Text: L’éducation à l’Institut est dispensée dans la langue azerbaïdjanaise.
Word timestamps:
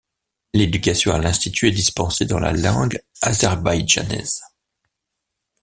L’éducation 0.55 1.13
à 1.13 1.19
l’Institut 1.19 1.67
est 1.67 1.71
dispensée 1.73 2.25
dans 2.25 2.39
la 2.39 2.53
langue 2.53 2.99
azerbaïdjanaise. 3.21 4.41